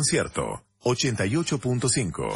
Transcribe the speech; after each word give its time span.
Concierto 0.00 0.62
88.5. 0.84 2.32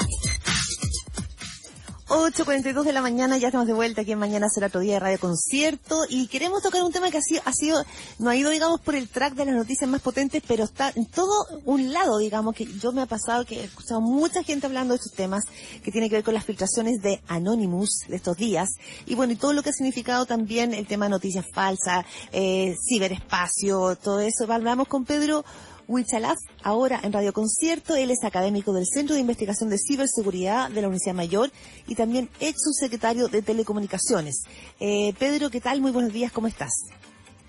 8.42 2.08 2.84
de 2.84 2.92
la 2.92 3.00
mañana, 3.00 3.38
ya 3.38 3.48
estamos 3.48 3.67
de 3.67 3.72
vuelta 3.72 4.02
aquí 4.02 4.12
en 4.12 4.18
Mañana 4.18 4.48
será 4.50 4.67
otro 4.67 4.80
día 4.80 4.94
de 4.94 5.00
Radio 5.00 5.18
Concierto 5.18 6.04
y 6.11 6.27
queremos 6.27 6.62
tocar 6.62 6.82
un 6.82 6.92
tema 6.92 7.11
que 7.11 7.16
ha 7.16 7.22
sido, 7.22 7.40
ha 7.46 7.53
sido, 7.54 7.82
no 8.19 8.29
ha 8.29 8.37
ido 8.37 8.50
digamos 8.50 8.82
por 8.82 8.95
el 8.95 9.08
track 9.08 9.32
de 9.32 9.46
las 9.46 9.54
noticias 9.54 9.88
más 9.88 10.03
potentes, 10.03 10.42
pero 10.46 10.64
está 10.64 10.92
en 10.95 11.06
todo 11.06 11.32
un 11.64 11.95
lado, 11.95 12.19
digamos, 12.19 12.54
que 12.54 12.66
yo 12.66 12.92
me 12.92 13.00
ha 13.00 13.06
pasado 13.06 13.46
que 13.46 13.62
he 13.62 13.65
escuchado 13.65 14.03
mucha 14.03 14.42
gente 14.42 14.67
hablando 14.67 14.92
de 14.92 14.96
estos 14.96 15.15
temas 15.15 15.44
que 15.83 15.90
tiene 15.90 16.10
que 16.10 16.16
ver 16.16 16.24
con 16.24 16.34
las 16.34 16.45
filtraciones 16.45 17.01
de 17.01 17.23
Anonymous 17.28 18.01
de 18.09 18.16
estos 18.16 18.37
días 18.37 18.69
y 19.06 19.15
bueno, 19.15 19.33
y 19.33 19.37
todo 19.37 19.55
lo 19.55 19.62
que 19.62 19.70
ha 19.70 19.73
significado 19.73 20.27
también 20.27 20.74
el 20.74 20.87
tema 20.87 21.06
de 21.06 21.12
noticias 21.12 21.46
falsas, 21.55 22.05
eh, 22.30 22.74
ciberespacio, 22.87 23.96
todo 23.96 24.20
eso. 24.20 24.52
Hablamos 24.52 24.87
con 24.87 25.06
Pedro 25.06 25.46
Huichalaf, 25.87 26.38
ahora 26.62 27.00
en 27.02 27.12
Radio 27.12 27.32
Concierto. 27.32 27.96
Él 27.96 28.10
es 28.10 28.24
académico 28.24 28.73
del 28.73 28.87
Centro 28.87 29.14
de 29.14 29.20
Investigación 29.20 29.70
de 29.70 29.78
Ciberseguridad 29.78 30.70
de 30.70 30.80
la 30.80 30.88
Universidad 30.88 31.14
Mayor 31.14 31.50
y 31.86 31.95
también 31.95 32.28
ex 32.40 32.62
subsecretario 32.62 33.28
de 33.28 33.42
Telecomunicaciones. 33.42 34.42
Eh, 34.80 35.14
Pedro, 35.18 35.50
¿qué 35.50 35.60
tal? 35.60 35.80
Muy 35.80 35.90
buenos 35.90 36.12
días, 36.12 36.32
¿cómo 36.32 36.46
estás? 36.46 36.73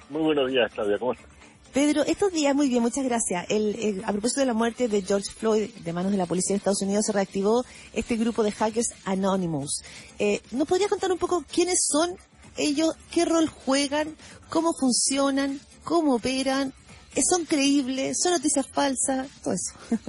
Muy 0.09 0.21
buenos 0.21 0.51
días, 0.51 0.71
Claudia, 0.73 0.99
¿cómo 0.99 1.13
estás? 1.13 1.27
Pedro, 1.73 2.03
estos 2.03 2.31
días, 2.31 2.55
muy 2.55 2.69
bien, 2.69 2.81
muchas 2.81 3.03
gracias. 3.03 3.45
El, 3.49 4.01
a 4.05 4.11
propósito 4.13 4.39
de 4.39 4.45
la 4.45 4.53
muerte 4.53 4.87
de 4.87 5.01
George 5.01 5.29
Floyd 5.29 5.69
de 5.83 5.93
manos 5.93 6.11
de 6.11 6.17
la 6.17 6.25
policía 6.25 6.53
de 6.53 6.59
Estados 6.59 6.81
Unidos, 6.81 7.05
se 7.05 7.11
reactivó 7.11 7.65
este 7.93 8.15
grupo 8.15 8.43
de 8.43 8.51
hackers 8.51 8.93
Anonymous. 9.03 9.83
Eh, 10.17 10.41
¿Nos 10.51 10.67
podrías 10.67 10.89
contar 10.89 11.11
un 11.11 11.17
poco 11.17 11.43
quiénes 11.51 11.85
son 11.85 12.15
ellos, 12.57 12.95
qué 13.11 13.25
rol 13.25 13.47
juegan, 13.47 14.15
cómo 14.49 14.73
funcionan, 14.73 15.59
cómo 15.83 16.15
operan 16.15 16.73
son 17.23 17.45
creíbles, 17.45 18.17
son 18.21 18.33
noticias 18.33 18.67
falsas, 18.67 19.27
todo 19.41 19.53
eso. 19.53 19.99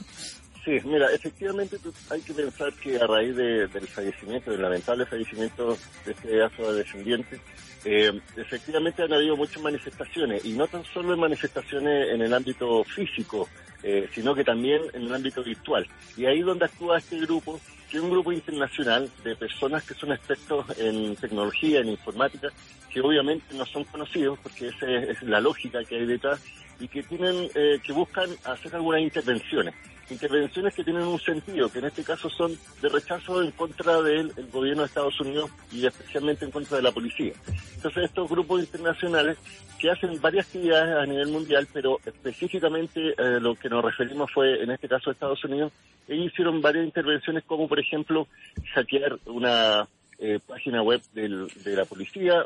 Sí, 0.66 0.80
mira, 0.84 1.12
efectivamente 1.12 1.77
hay 2.10 2.20
que 2.23 2.34
pensar 2.34 2.73
que 2.73 2.96
a 2.96 3.06
raíz 3.06 3.37
del 3.37 3.69
fallecimiento, 3.87 4.51
del 4.51 4.62
lamentable 4.62 5.07
fallecimiento 5.07 5.79
de 6.04 6.10
este 6.10 6.29
de 6.29 6.73
descendiente, 6.74 7.40
eh, 7.84 8.21
efectivamente 8.37 9.04
han 9.04 9.12
habido 9.12 9.37
muchas 9.37 9.62
manifestaciones, 9.62 10.45
y 10.45 10.54
no 10.54 10.66
tan 10.66 10.84
solo 10.87 11.15
en 11.15 11.21
manifestaciones 11.21 12.12
en 12.12 12.21
el 12.21 12.34
ámbito 12.34 12.82
físico, 12.82 13.49
eh, 13.84 14.09
sino 14.12 14.34
que 14.34 14.43
también 14.43 14.82
en 14.93 15.02
el 15.02 15.15
ámbito 15.15 15.45
virtual. 15.45 15.87
Y 16.16 16.27
ahí 16.27 16.40
donde 16.40 16.65
actúa 16.65 16.99
este 16.99 17.21
grupo, 17.21 17.60
que 17.88 17.99
es 17.99 18.02
un 18.02 18.10
grupo 18.10 18.32
internacional 18.32 19.09
de 19.23 19.37
personas 19.37 19.84
que 19.84 19.95
son 19.95 20.10
expertos 20.10 20.66
en 20.79 21.15
tecnología, 21.15 21.79
en 21.79 21.90
informática, 21.90 22.49
que 22.93 23.01
obviamente 23.01 23.54
no 23.54 23.65
son 23.66 23.84
conocidos, 23.84 24.37
porque 24.43 24.66
esa 24.66 24.90
es 24.90 25.23
la 25.23 25.38
lógica 25.40 25.84
que 25.84 25.95
hay 25.95 26.07
detrás, 26.07 26.40
y 26.80 26.88
que 26.88 27.02
tienen 27.02 27.49
eh, 27.55 27.79
que 27.85 27.93
buscan 27.93 28.30
hacer 28.45 28.74
algunas 28.74 29.01
intervenciones. 29.01 29.74
Intervenciones 30.09 30.73
que 30.73 30.85
tienen 30.85 31.02
un 31.02 31.18
sentido 31.18 31.68
que 31.68 31.80
en 31.80 31.87
este 31.87 32.05
caso 32.05 32.30
son 32.30 32.57
de 32.80 32.88
rechazo 32.88 33.43
en 33.43 33.51
contra 33.51 34.01
del 34.02 34.33
gobierno 34.52 34.83
de 34.83 34.87
Estados 34.87 35.21
Unidos 35.21 35.51
y 35.73 35.85
especialmente 35.85 36.45
en 36.45 36.52
contra 36.52 36.77
de 36.77 36.85
la 36.85 36.93
policía. 36.93 37.33
Entonces 37.74 38.05
estos 38.05 38.29
grupos 38.29 38.60
internacionales 38.60 39.37
que 39.80 39.91
hacen 39.91 40.21
varias 40.21 40.46
actividades 40.46 40.96
a 40.96 41.07
nivel 41.07 41.29
mundial 41.29 41.66
pero 41.73 41.99
específicamente 42.07 43.15
eh, 43.18 43.40
lo 43.40 43.57
que 43.57 43.68
nos 43.68 43.85
referimos 43.85 44.30
fue 44.33 44.63
en 44.63 44.71
este 44.71 44.88
caso 44.88 45.11
Estados 45.11 45.45
Unidos 45.45 45.73
ellos 46.09 46.33
hicieron 46.33 46.63
varias 46.63 46.85
intervenciones 46.85 47.43
como 47.45 47.68
por 47.68 47.80
ejemplo 47.80 48.29
hackear 48.74 49.18
una 49.27 49.88
eh, 50.18 50.38
página 50.46 50.83
web 50.83 51.02
de 51.13 51.77
la 51.77 51.85
policía 51.85 52.45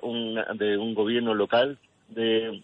de 0.55 0.79
un 0.79 0.95
gobierno 0.95 1.35
local 1.35 1.79
de 2.09 2.63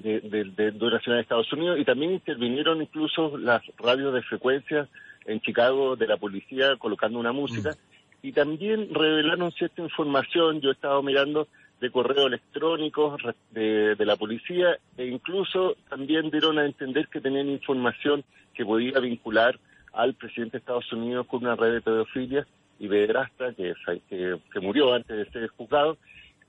de, 0.00 0.20
de, 0.20 0.44
de, 0.44 0.70
de 0.72 1.20
Estados 1.20 1.52
Unidos 1.52 1.78
y 1.78 1.84
también 1.84 2.12
intervinieron 2.12 2.82
incluso 2.82 3.36
las 3.36 3.62
radios 3.78 4.14
de 4.14 4.22
frecuencia 4.22 4.88
en 5.26 5.40
Chicago 5.40 5.96
de 5.96 6.06
la 6.06 6.16
policía 6.16 6.76
colocando 6.76 7.18
una 7.18 7.32
música 7.32 7.70
mm. 7.70 8.26
y 8.26 8.32
también 8.32 8.88
revelaron 8.92 9.52
cierta 9.52 9.82
información, 9.82 10.60
yo 10.60 10.70
he 10.70 10.72
estado 10.72 11.02
mirando 11.02 11.48
de 11.80 11.90
correo 11.90 12.28
electrónico 12.28 13.16
de, 13.50 13.96
de 13.96 14.06
la 14.06 14.16
policía 14.16 14.78
e 14.96 15.06
incluso 15.06 15.76
también 15.88 16.30
dieron 16.30 16.58
a 16.58 16.64
entender 16.64 17.08
que 17.08 17.20
tenían 17.20 17.48
información 17.48 18.24
que 18.54 18.64
podía 18.64 19.00
vincular 19.00 19.58
al 19.92 20.14
presidente 20.14 20.52
de 20.52 20.58
Estados 20.58 20.92
Unidos 20.92 21.26
con 21.26 21.44
una 21.44 21.56
red 21.56 21.74
de 21.74 21.80
pedofilia 21.80 22.46
y 22.78 22.88
pederasta 22.88 23.52
que, 23.54 23.74
que, 24.08 24.38
que 24.52 24.60
murió 24.60 24.94
antes 24.94 25.16
de 25.16 25.30
ser 25.30 25.48
juzgado. 25.48 25.98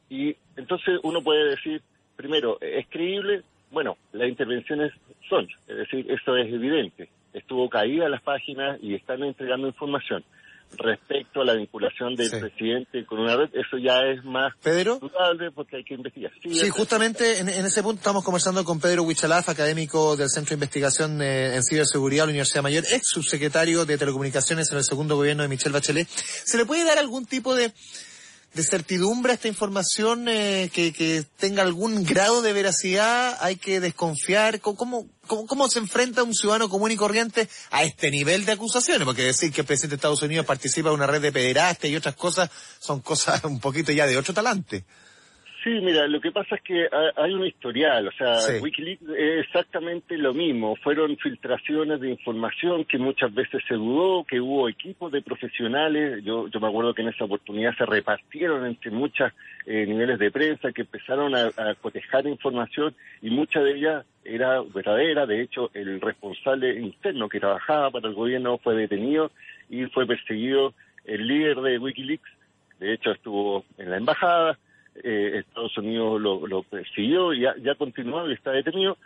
Y 0.09 0.35
entonces 0.55 0.99
uno 1.03 1.21
puede 1.21 1.49
decir, 1.49 1.81
primero, 2.15 2.57
¿es 2.61 2.87
creíble? 2.89 3.43
Bueno, 3.71 3.97
las 4.11 4.29
intervenciones 4.29 4.93
son, 5.29 5.47
es 5.67 5.77
decir, 5.77 6.09
eso 6.11 6.37
es 6.37 6.53
evidente. 6.53 7.09
Estuvo 7.33 7.67
caída 7.69 8.07
las 8.07 8.21
páginas 8.21 8.79
y 8.81 8.93
están 8.93 9.23
entregando 9.23 9.67
información. 9.67 10.23
Respecto 10.75 11.41
a 11.41 11.45
la 11.45 11.53
vinculación 11.53 12.15
del 12.15 12.31
presidente 12.31 13.05
con 13.05 13.19
una 13.19 13.35
red, 13.35 13.49
eso 13.53 13.77
ya 13.77 13.99
es 14.11 14.23
más 14.23 14.53
¿Pedro? 14.63 14.97
dudable 14.97 15.51
porque 15.51 15.77
hay 15.77 15.83
que 15.83 15.93
investigar. 15.93 16.31
Sí, 16.41 16.67
justamente 16.69 17.39
en, 17.39 17.49
ese 17.49 17.83
punto 17.83 17.99
estamos 17.99 18.23
conversando 18.23 18.63
con 18.63 18.79
Pedro 18.79 19.03
Huichalaf, 19.03 19.49
académico 19.49 20.15
del 20.15 20.29
Centro 20.29 20.49
de 20.49 20.55
Investigación 20.55 21.21
eh, 21.21 21.55
en 21.55 21.63
Ciberseguridad 21.63 22.23
de 22.23 22.27
la 22.27 22.31
Universidad 22.31 22.63
Mayor, 22.63 22.85
ex 22.91 23.07
subsecretario 23.07 23.85
de 23.85 23.99
Telecomunicaciones 23.99 24.71
en 24.71 24.79
el 24.79 24.83
segundo 24.83 25.15
gobierno 25.15 25.43
de 25.43 25.49
Michelle 25.49 25.73
Bachelet. 25.73 26.07
¿Se 26.07 26.57
le 26.57 26.65
puede 26.65 26.85
dar 26.85 26.97
algún 26.97 27.27
tipo 27.27 27.53
de 27.53 27.71
de 28.53 28.63
certidumbre 28.63 29.31
a 29.31 29.35
esta 29.35 29.47
información 29.47 30.27
eh, 30.27 30.69
que, 30.71 30.93
que, 30.93 31.25
tenga 31.37 31.63
algún 31.63 32.03
grado 32.03 32.41
de 32.41 32.53
veracidad? 32.53 33.37
¿Hay 33.41 33.55
que 33.55 33.79
desconfiar? 33.79 34.59
¿Cómo, 34.61 35.07
cómo, 35.27 35.47
cómo 35.47 35.69
se 35.69 35.79
enfrenta 35.79 36.23
un 36.23 36.35
ciudadano 36.35 36.69
común 36.69 36.91
y 36.91 36.95
corriente 36.95 37.49
a 37.71 37.83
este 37.83 38.11
nivel 38.11 38.45
de 38.45 38.53
acusaciones? 38.53 39.05
Porque 39.05 39.23
decir 39.23 39.51
que 39.51 39.61
el 39.61 39.67
presidente 39.67 39.95
de 39.95 39.97
Estados 39.97 40.21
Unidos 40.21 40.45
participa 40.45 40.89
en 40.89 40.95
una 40.95 41.07
red 41.07 41.21
de 41.21 41.31
pederastas 41.31 41.89
y 41.89 41.95
otras 41.95 42.15
cosas 42.15 42.49
son 42.79 43.01
cosas 43.01 43.43
un 43.45 43.59
poquito 43.59 43.91
ya 43.91 44.05
de 44.05 44.17
otro 44.17 44.33
talante. 44.33 44.85
Sí, 45.63 45.69
mira, 45.81 46.07
lo 46.07 46.19
que 46.19 46.33
pasa 46.33 46.55
es 46.55 46.61
que 46.61 46.89
hay 47.15 47.33
un 47.33 47.45
historial, 47.45 48.09
o 48.09 48.11
sea, 48.11 48.35
Wikileaks 48.61 49.03
es 49.17 49.45
exactamente 49.45 50.17
lo 50.17 50.33
mismo. 50.33 50.75
Fueron 50.75 51.15
filtraciones 51.15 52.01
de 52.01 52.09
información 52.09 52.83
que 52.83 52.97
muchas 52.97 53.33
veces 53.33 53.63
se 53.65 53.75
dudó, 53.75 54.25
que 54.25 54.41
hubo 54.41 54.67
equipos 54.67 55.09
de 55.13 55.21
profesionales. 55.21 56.21
Yo, 56.25 56.49
yo 56.49 56.59
me 56.59 56.67
acuerdo 56.67 56.93
que 56.93 57.01
en 57.03 57.09
esa 57.09 57.23
oportunidad 57.23 57.73
se 57.77 57.85
repartieron 57.85 58.65
entre 58.65 58.91
muchos 58.91 59.31
eh, 59.65 59.85
niveles 59.85 60.19
de 60.19 60.31
prensa 60.31 60.73
que 60.73 60.81
empezaron 60.81 61.33
a, 61.33 61.45
a 61.45 61.75
cotejar 61.75 62.27
información 62.27 62.93
y 63.21 63.29
mucha 63.29 63.61
de 63.61 63.77
ella 63.77 64.03
era 64.25 64.61
verdadera. 64.61 65.25
De 65.25 65.41
hecho, 65.41 65.71
el 65.73 66.01
responsable 66.01 66.77
interno 66.77 67.29
que 67.29 67.39
trabajaba 67.39 67.89
para 67.89 68.09
el 68.09 68.15
gobierno 68.15 68.57
fue 68.57 68.75
detenido 68.75 69.31
y 69.69 69.85
fue 69.85 70.05
perseguido 70.05 70.73
el 71.05 71.25
líder 71.25 71.61
de 71.61 71.79
Wikileaks. 71.79 72.29
De 72.81 72.93
hecho, 72.93 73.11
estuvo 73.11 73.63
en 73.77 73.91
la 73.91 73.95
embajada 73.95 74.59
eh, 75.03 75.39
Estados 75.39 75.77
Unidos 75.77 76.21
lo, 76.21 76.45
lo 76.45 76.63
persiguió 76.63 77.33
y 77.33 77.41
ya, 77.41 77.55
ya 77.61 77.75
continuado 77.75 78.29
y 78.29 78.33
está 78.33 78.51
detenido. 78.51 78.97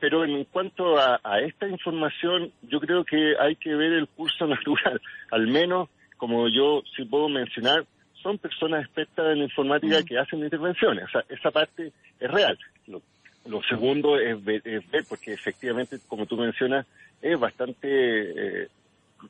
Pero 0.00 0.24
en 0.24 0.44
cuanto 0.44 0.98
a, 0.98 1.20
esta 1.40 1.68
información, 1.68 2.50
yo 2.62 2.80
creo 2.80 3.04
que 3.04 3.34
hay 3.38 3.56
que 3.56 3.74
ver 3.74 3.92
el 3.92 4.08
curso 4.08 4.46
natural. 4.48 5.00
Al 5.30 5.46
menos, 5.46 5.88
como 6.16 6.48
yo 6.48 6.82
sí 6.96 7.04
puedo 7.04 7.28
mencionar, 7.28 7.84
son 8.22 8.38
personas 8.38 8.84
expertas 8.84 9.36
en 9.36 9.42
informática 9.42 10.02
que 10.02 10.18
hacen 10.18 10.40
intervenciones. 10.40 11.04
O 11.04 11.08
sea, 11.08 11.24
esa 11.28 11.50
parte 11.50 11.92
es 12.18 12.30
real. 12.30 12.58
Lo, 12.86 13.62
segundo 13.68 14.18
es 14.18 14.42
ver, 14.44 14.62
porque 15.08 15.32
efectivamente, 15.32 15.98
como 16.06 16.26
tú 16.26 16.36
mencionas, 16.36 16.86
es 17.22 17.38
bastante 17.38 17.88
eh, 17.88 18.68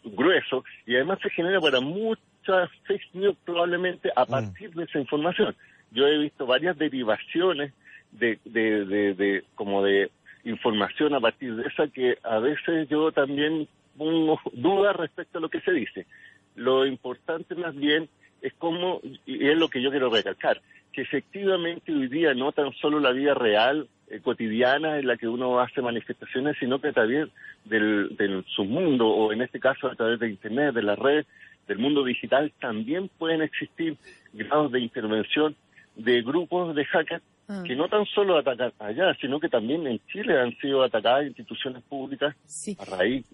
grueso 0.05 0.65
y 0.87 0.95
además 0.97 1.19
se 1.23 1.31
genera 1.31 1.61
para 1.61 1.81
muchas 1.81 2.71
fake 2.85 3.15
news 3.15 3.37
probablemente 3.45 4.11
a 4.15 4.25
mm. 4.25 4.29
partir 4.29 4.71
de 4.73 4.85
esa 4.85 4.99
información 4.99 5.55
yo 5.91 6.07
he 6.07 6.19
visto 6.19 6.47
varias 6.47 6.79
derivaciones 6.79 7.73
de, 8.13 8.39
de, 8.45 9.45
como 9.55 9.83
de 9.83 10.11
información 10.45 11.15
a 11.15 11.21
partir 11.21 11.55
de 11.57 11.69
esa 11.69 11.89
que 11.89 12.19
a 12.23 12.39
veces 12.39 12.89
yo 12.89 13.13
también 13.13 13.69
pongo 13.97 14.41
dudas 14.53 14.97
respecto 14.97 15.39
a 15.39 15.41
lo 15.41 15.49
que 15.49 15.61
se 15.61 15.73
dice. 15.73 16.07
Lo 16.57 16.87
importante 16.87 17.55
más 17.55 17.75
bien 17.75 18.09
es 18.43 18.53
cómo, 18.55 19.01
y 19.27 19.49
es 19.49 19.57
lo 19.57 19.69
que 19.69 19.83
yo 19.83 19.91
quiero 19.91 20.11
recalcar, 20.11 20.61
que 20.93 21.03
efectivamente 21.03 21.93
hoy 21.93 22.09
día 22.09 22.35
no 22.35 22.53
tan 22.53 22.73
solo 22.75 22.99
la 23.01 23.13
vida 23.13 23.35
real, 23.35 23.89
eh, 24.09 24.21
cotidiana, 24.21 24.99
en 24.99 25.07
la 25.07 25.17
que 25.17 25.29
uno 25.29 25.61
hace 25.61 25.83
manifestaciones, 25.83 26.57
sino 26.59 26.81
que 26.81 26.89
a 26.89 26.93
través 26.93 27.29
del, 27.65 28.17
del 28.17 28.45
submundo, 28.57 29.07
o 29.07 29.33
en 29.33 29.43
este 29.43 29.61
caso 29.61 29.87
a 29.87 29.95
través 29.95 30.19
de 30.19 30.31
Internet, 30.31 30.75
de 30.75 30.83
la 30.83 30.97
red, 30.97 31.25
del 31.69 31.79
mundo 31.79 32.03
digital, 32.03 32.53
también 32.61 33.09
pueden 33.19 33.43
existir 33.43 33.97
grados 34.33 34.73
de 34.73 34.81
intervención 34.81 35.55
de 36.05 36.23
grupos 36.23 36.75
de 36.75 36.85
hackers 36.85 37.23
ah. 37.49 37.63
que 37.67 37.77
no 37.77 37.89
tan 37.89 38.05
solo 38.07 38.39
atacan 38.39 38.73
allá, 38.79 39.15
sino 39.21 39.39
que 39.41 39.49
también 39.49 39.87
en 39.87 40.01
Chile 40.07 40.39
han 40.39 40.57
sido 40.59 40.83
atacadas 40.83 41.27
instituciones 41.27 41.83
públicas 41.85 42.35
a 42.79 42.85
raíz 42.85 43.25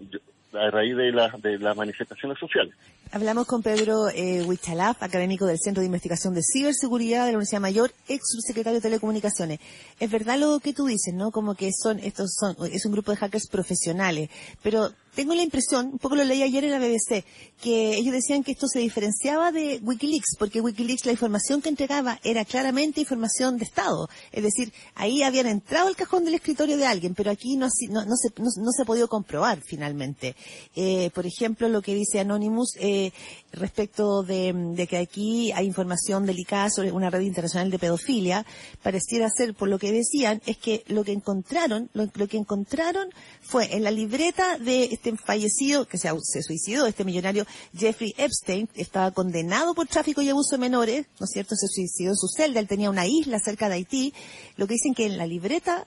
a 0.53 0.71
raíz 0.71 0.97
de, 0.97 1.13
la, 1.13 1.29
de 1.39 1.59
las 1.59 1.77
manifestaciones 1.77 2.39
sociales. 2.39 2.75
Hablamos 3.13 3.47
con 3.47 3.63
Pedro 3.63 4.09
eh, 4.09 4.43
Huichalaf, 4.43 5.03
académico 5.03 5.47
del 5.47 5.59
Centro 5.59 5.81
de 5.81 5.87
Investigación 5.87 6.35
de 6.35 6.43
Ciberseguridad 6.43 7.27
de 7.27 7.33
la 7.33 7.39
Universidad 7.39 7.61
Mayor, 7.61 7.91
ex 8.09 8.23
subsecretario 8.33 8.79
de 8.79 8.83
Telecomunicaciones. 8.83 9.61
Es 10.01 10.11
verdad 10.11 10.39
lo 10.39 10.59
que 10.61 10.73
tú 10.73 10.87
dices, 10.87 11.15
¿no? 11.15 11.31
Como 11.31 11.55
que 11.55 11.71
son, 11.73 11.99
estos 12.01 12.35
son, 12.39 12.57
es 12.73 12.85
un 12.85 12.93
grupo 12.93 13.13
de 13.13 13.19
hackers 13.19 13.49
profesionales, 13.49 14.31
pero 14.63 14.91
tengo 15.17 15.35
la 15.35 15.43
impresión, 15.43 15.87
un 15.95 15.99
poco 15.99 16.15
lo 16.15 16.25
leí 16.25 16.43
ayer 16.43 16.63
en 16.65 16.71
la 16.71 16.79
BBC, 16.79 17.25
que 17.61 17.97
ellos 17.97 18.13
decían 18.13 18.45
que 18.45 18.53
esto 18.53 18.69
se 18.69 18.81
diferenciaba 18.81 19.51
de 19.51 19.81
Wikileaks, 19.83 20.37
porque 20.39 20.61
Wikileaks 20.61 21.07
la 21.07 21.13
información 21.13 21.63
que 21.63 21.71
entregaba 21.71 22.21
era 22.23 22.45
claramente 22.45 23.01
información 23.01 23.57
de 23.57 23.65
Estado. 23.65 24.11
Es 24.31 24.43
decir, 24.43 24.75
ahí 24.95 25.23
habían 25.23 25.47
entrado 25.47 25.89
al 25.89 25.97
cajón 25.97 26.27
del 26.27 26.35
escritorio 26.35 26.77
de 26.77 26.87
alguien, 26.87 27.15
pero 27.15 27.31
aquí 27.31 27.57
no, 27.57 27.69
no, 27.89 28.05
no, 28.05 28.17
se, 28.17 28.29
no, 28.37 28.73
se 28.73 28.83
ha 28.83 28.85
podido 28.85 29.09
comprobar 29.09 29.63
finalmente. 29.63 30.37
Eh, 30.75 31.11
por 31.15 31.27
ejemplo, 31.27 31.69
lo 31.71 31.81
que 31.81 31.95
dice 31.95 32.21
Anonymous 32.21 32.77
eh, 32.79 33.11
respecto 33.53 34.23
de, 34.23 34.87
que 34.89 34.99
aquí 34.99 35.51
hay 35.53 35.67
información 35.67 36.27
delicada 36.27 36.69
sobre 36.71 36.93
una 36.93 37.11
red 37.11 37.23
internacional 37.23 37.71
de 37.71 37.79
pedofilia, 37.79 38.45
pareciera 38.83 39.29
ser, 39.31 39.55
por 39.55 39.69
lo 39.69 39.79
que 39.79 39.93
decían, 39.93 40.43
es 40.47 40.59
que 40.59 40.85
lo 40.89 41.05
que 41.05 41.13
encontraron, 41.13 41.89
lo, 41.95 42.29
que 42.29 42.37
encontraron 42.37 43.09
fue 43.41 43.75
en 43.75 43.83
la 43.83 43.91
libreta 43.91 44.59
de 44.59 44.85
este 45.06 45.25
fallecido, 45.25 45.87
que 45.87 45.99
se, 45.99 46.08
se 46.23 46.43
suicidó, 46.43 46.87
este 46.87 47.05
millonario 47.05 47.47
Jeffrey 47.75 48.14
Epstein, 48.17 48.69
estaba 48.75 49.11
condenado 49.11 49.75
por 49.75 49.87
tráfico 49.87 50.23
y 50.23 50.29
abuso 50.29 50.56
de 50.56 50.61
menores, 50.61 51.06
¿no 51.20 51.25
es 51.25 51.31
cierto? 51.31 51.55
Se 51.55 51.69
suicidó 51.69 52.11
en 52.11 52.17
su 52.17 52.29
celda, 52.29 52.61
él 52.61 52.69
tenía 52.69 52.91
una 52.91 53.06
isla 53.06 53.38
cerca 53.38 53.69
de 53.69 53.76
Haití, 53.76 54.14
lo 54.56 54.67
que 54.67 54.75
dicen 54.75 54.94
que 54.94 55.06
en 55.06 55.19
la 55.19 55.26
libreta 55.26 55.87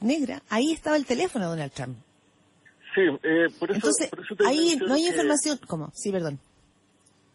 negra, 0.00 0.42
ahí 0.48 0.72
estaba 0.72 0.96
el 0.96 1.06
teléfono 1.06 1.46
de 1.46 1.50
Donald 1.50 1.72
Trump. 1.72 1.96
Sí, 2.94 3.02
eh, 3.02 3.48
por 3.58 3.70
eso, 3.70 3.76
Entonces, 3.76 4.10
ahí 4.46 4.76
no 4.76 4.94
hay 4.94 5.06
información, 5.06 5.60
¿cómo? 5.66 5.92
Sí, 5.94 6.10
perdón. 6.10 6.40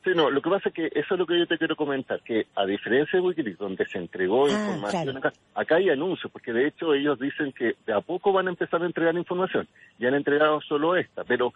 Sí, 0.03 0.11
no, 0.15 0.31
lo 0.31 0.41
que 0.41 0.49
pasa 0.49 0.69
es 0.69 0.75
que 0.75 0.87
eso 0.87 1.13
es 1.13 1.19
lo 1.19 1.27
que 1.27 1.37
yo 1.37 1.45
te 1.45 1.59
quiero 1.59 1.75
comentar, 1.75 2.21
que 2.21 2.47
a 2.55 2.65
diferencia 2.65 3.19
de 3.19 3.25
Wikileaks, 3.25 3.59
donde 3.59 3.85
se 3.85 3.99
entregó 3.99 4.47
ah, 4.47 4.49
información, 4.49 5.17
acá, 5.17 5.31
acá, 5.53 5.75
hay 5.75 5.91
anuncios, 5.91 6.31
porque 6.31 6.51
de 6.51 6.67
hecho 6.67 6.95
ellos 6.95 7.19
dicen 7.19 7.51
que 7.51 7.75
de 7.85 7.93
a 7.93 8.01
poco 8.01 8.33
van 8.33 8.47
a 8.47 8.49
empezar 8.49 8.81
a 8.81 8.87
entregar 8.87 9.15
información, 9.15 9.67
y 9.99 10.07
han 10.07 10.15
entregado 10.15 10.59
solo 10.61 10.95
esta, 10.95 11.23
pero 11.23 11.53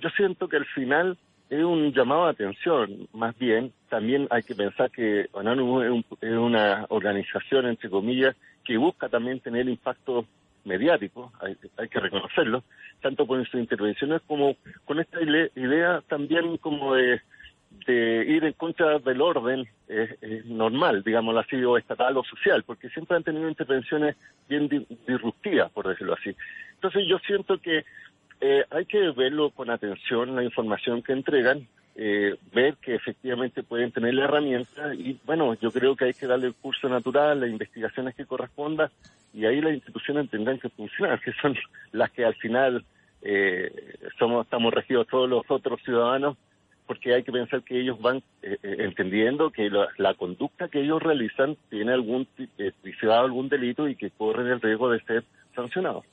yo 0.00 0.08
siento 0.10 0.48
que 0.48 0.56
al 0.56 0.64
final 0.66 1.18
es 1.50 1.62
un 1.62 1.92
llamado 1.92 2.24
de 2.24 2.30
atención, 2.30 3.06
más 3.12 3.36
bien, 3.38 3.70
también 3.90 4.28
hay 4.30 4.42
que 4.42 4.54
pensar 4.54 4.90
que 4.90 5.26
Anonymous 5.34 6.04
es, 6.22 6.32
una 6.32 6.86
organización, 6.88 7.66
entre 7.66 7.90
comillas, 7.90 8.34
que 8.64 8.78
busca 8.78 9.10
también 9.10 9.40
tener 9.40 9.68
impacto 9.68 10.24
mediático, 10.64 11.32
hay, 11.38 11.54
hay 11.76 11.88
que 11.88 12.00
reconocerlo, 12.00 12.64
tanto 13.02 13.26
con 13.26 13.44
sus 13.44 13.60
intervenciones 13.60 14.22
como 14.26 14.56
con 14.86 15.00
esta 15.00 15.18
idea 15.20 16.02
también 16.08 16.56
como 16.56 16.94
de 16.94 17.20
ir 18.34 18.44
en 18.44 18.52
contra 18.52 18.98
del 18.98 19.20
orden 19.20 19.68
normal, 20.46 21.02
digámoslo 21.02 21.40
así, 21.40 21.56
o 21.64 21.76
estatal 21.78 22.16
o 22.16 22.24
social, 22.24 22.62
porque 22.64 22.88
siempre 22.90 23.16
han 23.16 23.22
tenido 23.22 23.48
intervenciones 23.48 24.16
bien 24.48 24.68
disruptivas, 25.06 25.70
por 25.70 25.88
decirlo 25.88 26.14
así. 26.14 26.34
Entonces 26.74 27.04
yo 27.08 27.18
siento 27.20 27.58
que 27.58 27.84
eh, 28.40 28.64
hay 28.70 28.84
que 28.84 29.10
verlo 29.12 29.50
con 29.50 29.70
atención, 29.70 30.36
la 30.36 30.44
información 30.44 31.02
que 31.02 31.12
entregan, 31.12 31.66
eh, 31.96 32.36
ver 32.52 32.76
que 32.76 32.94
efectivamente 32.94 33.62
pueden 33.62 33.92
tener 33.92 34.12
la 34.12 34.24
herramienta 34.24 34.92
y 34.94 35.18
bueno, 35.24 35.54
yo 35.54 35.70
creo 35.70 35.94
que 35.96 36.06
hay 36.06 36.12
que 36.12 36.26
darle 36.26 36.48
el 36.48 36.54
curso 36.54 36.88
natural, 36.88 37.40
las 37.40 37.48
investigaciones 37.48 38.14
que 38.14 38.26
correspondan 38.26 38.90
y 39.32 39.46
ahí 39.46 39.60
las 39.60 39.72
instituciones 39.72 40.28
tendrán 40.28 40.58
que 40.58 40.68
funcionar, 40.68 41.20
que 41.20 41.32
son 41.40 41.56
las 41.92 42.10
que 42.10 42.24
al 42.24 42.34
final 42.34 42.84
eh, 43.22 43.96
somos 44.18 44.44
estamos 44.44 44.74
regidos 44.74 45.06
todos 45.06 45.26
los 45.26 45.44
otros 45.48 45.80
ciudadanos 45.82 46.36
porque 46.86 47.14
hay 47.14 47.22
que 47.22 47.32
pensar 47.32 47.62
que 47.62 47.80
ellos 47.80 48.00
van 48.00 48.18
eh, 48.42 48.58
eh, 48.62 48.76
entendiendo 48.80 49.50
que 49.50 49.70
la, 49.70 50.14
conducta 50.14 50.68
que 50.68 50.82
ellos 50.82 51.02
realizan 51.02 51.56
tiene 51.70 51.92
algún 51.92 52.28
eh, 52.58 52.72
algún 53.10 53.48
delito 53.48 53.88
y 53.88 53.96
que 53.96 54.10
corren 54.10 54.48
el 54.48 54.60
riesgo 54.60 54.90
de 54.90 55.00
ser 55.04 55.24
sancionados. 55.54 56.04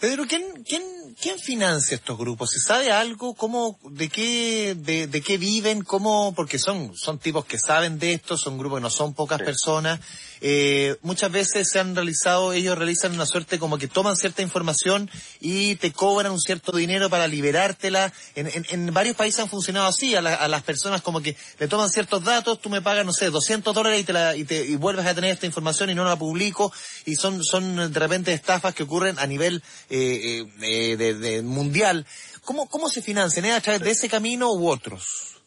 Pedro, 0.00 0.24
¿quién, 0.28 0.42
quién, 0.64 0.82
quién 1.20 1.38
financia 1.40 1.96
estos 1.96 2.16
grupos? 2.16 2.50
¿Se 2.50 2.60
sabe 2.60 2.92
algo? 2.92 3.34
¿Cómo, 3.34 3.80
de 3.90 4.08
qué, 4.08 4.76
de, 4.76 5.08
de 5.08 5.20
qué 5.20 5.38
viven? 5.38 5.82
¿Cómo? 5.82 6.32
Porque 6.36 6.60
son, 6.60 6.94
son 6.94 7.18
tipos 7.18 7.44
que 7.44 7.58
saben 7.58 7.98
de 7.98 8.12
esto, 8.12 8.36
son 8.36 8.58
grupos 8.58 8.78
que 8.78 8.82
no 8.84 8.90
son 8.90 9.12
pocas 9.12 9.42
personas. 9.42 9.98
Eh, 10.40 10.96
muchas 11.02 11.30
veces 11.30 11.68
se 11.70 11.78
han 11.78 11.94
realizado, 11.94 12.52
ellos 12.52 12.78
realizan 12.78 13.12
una 13.12 13.26
suerte 13.26 13.58
como 13.58 13.78
que 13.78 13.88
toman 13.88 14.16
cierta 14.16 14.42
información 14.42 15.10
y 15.40 15.76
te 15.76 15.92
cobran 15.92 16.32
un 16.32 16.40
cierto 16.40 16.72
dinero 16.72 17.10
para 17.10 17.26
liberártela. 17.26 18.12
En, 18.34 18.46
en, 18.48 18.66
en 18.70 18.94
varios 18.94 19.16
países 19.16 19.40
han 19.40 19.48
funcionado 19.48 19.86
así, 19.86 20.14
a, 20.14 20.18
a, 20.20 20.48
las 20.48 20.62
personas 20.62 21.02
como 21.02 21.20
que 21.20 21.36
le 21.58 21.68
toman 21.68 21.90
ciertos 21.90 22.24
datos, 22.24 22.60
tú 22.60 22.70
me 22.70 22.82
pagas, 22.82 23.04
no 23.04 23.12
sé, 23.12 23.30
200 23.30 23.74
dólares 23.74 24.00
y, 24.00 24.04
te 24.04 24.12
la, 24.12 24.36
y, 24.36 24.44
te, 24.44 24.64
y 24.64 24.76
vuelves 24.76 25.06
a 25.06 25.14
tener 25.14 25.30
esta 25.30 25.46
información 25.46 25.90
y 25.90 25.94
no 25.94 26.04
la 26.04 26.16
publico. 26.16 26.72
Y 27.04 27.16
son, 27.16 27.42
son 27.44 27.92
de 27.92 28.00
repente 28.00 28.32
estafas 28.32 28.74
que 28.74 28.84
ocurren 28.84 29.18
a 29.18 29.26
nivel 29.26 29.62
eh, 29.90 30.44
eh, 30.62 30.96
de, 30.96 31.42
mundial. 31.42 32.06
¿Cómo, 32.44 32.68
¿Cómo 32.68 32.88
se 32.88 33.02
financian? 33.02 33.44
¿Es 33.44 33.54
a 33.54 33.60
través 33.60 33.82
de 33.82 33.90
ese 33.90 34.08
camino 34.08 34.52
u 34.52 34.68
otros? 34.68 35.37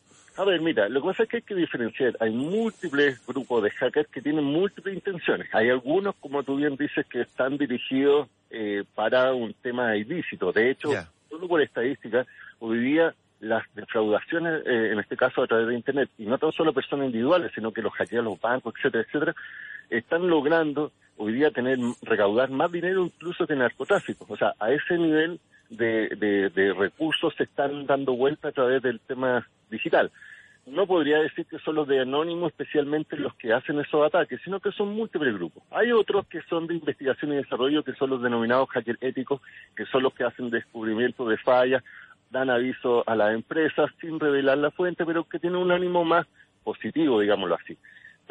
A 0.42 0.44
ver, 0.44 0.60
mira, 0.60 0.90
lo 0.90 1.02
que 1.02 1.08
pasa 1.10 1.24
es 1.24 1.30
que 1.30 1.38
hay 1.38 1.44
que 1.44 1.54
diferenciar. 1.54 2.18
Hay 2.20 2.32
múltiples 2.32 3.24
grupos 3.28 3.62
de 3.62 3.70
hackers 3.70 4.10
que 4.10 4.24
tienen 4.24 4.44
múltiples 4.44 4.96
intenciones. 4.96 5.48
Hay 5.54 5.70
algunos, 5.70 6.16
como 6.16 6.42
tú 6.42 6.56
bien 6.56 6.76
dices, 6.78 7.06
que 7.06 7.22
están 7.22 7.60
dirigidos 7.60 8.28
eh, 8.50 8.84
para 8.96 9.36
un 9.36 9.54
tema 9.54 9.96
ilícito. 9.96 10.52
De 10.52 10.72
hecho, 10.72 10.90
solo 11.30 11.48
por 11.48 11.62
estadística, 11.62 12.26
hoy 12.58 12.80
día 12.80 13.14
las 13.40 13.64
defraudaciones, 13.76 14.66
en 14.66 14.98
este 14.98 15.16
caso 15.16 15.44
a 15.44 15.48
través 15.48 15.68
de 15.68 15.76
Internet, 15.76 16.10
y 16.18 16.26
no 16.26 16.40
tan 16.40 16.52
solo 16.54 16.74
personas 16.74 17.06
individuales, 17.06 17.52
sino 17.54 17.72
que 17.72 17.84
los 17.84 17.94
hackean 17.94 18.26
los 18.26 18.42
bancos, 18.42 18.74
etcétera, 18.78 19.04
etcétera, 19.04 19.36
están 19.92 20.28
logrando 20.28 20.92
hoy 21.18 21.34
día 21.34 21.52
tener 21.52 21.78
recaudar 22.02 22.50
más 22.50 22.72
dinero 22.72 23.06
incluso 23.06 23.46
que 23.46 23.56
narcotráfico. 23.56 24.26
O 24.28 24.38
sea, 24.38 24.56
a 24.60 24.72
ese 24.72 24.98
nivel 24.98 25.40
de, 25.70 26.50
de, 26.54 26.74
recursos 26.74 27.34
se 27.38 27.44
están 27.44 27.86
dando 27.86 28.14
vuelta 28.14 28.50
a 28.50 28.52
través 28.52 28.82
del 28.82 29.00
tema 29.02 29.48
digital. 29.70 30.12
No 30.68 30.86
podría 30.86 31.20
decir 31.20 31.46
que 31.48 31.60
son 31.60 31.76
los 31.76 31.88
de 31.88 32.02
Anónimo 32.02 32.48
especialmente 32.48 33.18
los 33.18 33.34
que 33.36 33.52
hacen 33.52 33.80
esos 33.80 34.06
ataques, 34.06 34.40
sino 34.44 34.60
que 34.60 34.72
son 34.72 34.96
múltiples 34.96 35.34
grupos. 35.34 35.64
Hay 35.72 35.92
otros 35.92 36.28
que 36.28 36.42
son 36.44 36.68
de 36.68 36.76
investigación 36.76 37.34
y 37.34 37.38
desarrollo, 37.38 37.84
que 37.84 37.94
son 37.94 38.12
los 38.12 38.22
denominados 38.22 38.70
hackers 38.70 39.02
éticos, 39.02 39.42
que 39.76 39.86
son 39.86 40.04
los 40.04 40.14
que 40.14 40.24
hacen 40.24 40.50
descubrimiento 40.50 41.28
de 41.28 41.38
fallas, 41.38 41.84
dan 42.30 42.50
aviso 42.50 43.04
a 43.08 43.16
las 43.16 43.34
empresas 43.34 43.90
sin 44.00 44.20
revelar 44.20 44.60
la 44.60 44.72
fuente, 44.72 45.06
pero 45.06 45.24
que 45.24 45.40
tienen 45.40 45.60
un 45.60 45.72
ánimo 45.72 46.06
más 46.06 46.28
positivo, 46.64 47.20
digámoslo 47.20 47.56
así 47.56 47.78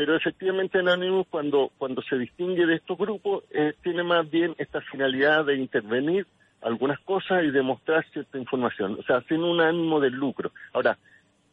pero 0.00 0.16
efectivamente 0.16 0.78
Anonymous 0.78 1.26
cuando, 1.28 1.72
cuando 1.76 2.00
se 2.00 2.16
distingue 2.16 2.64
de 2.64 2.76
estos 2.76 2.96
grupos 2.96 3.44
eh, 3.50 3.74
tiene 3.82 4.02
más 4.02 4.30
bien 4.30 4.54
esta 4.56 4.80
finalidad 4.80 5.44
de 5.44 5.56
intervenir 5.56 6.26
algunas 6.62 6.98
cosas 7.00 7.44
y 7.44 7.50
demostrar 7.50 8.06
cierta 8.10 8.38
información, 8.38 8.96
o 8.98 9.02
sea, 9.02 9.20
sin 9.28 9.42
un 9.42 9.60
ánimo 9.60 10.00
de 10.00 10.08
lucro. 10.08 10.52
Ahora, 10.72 10.96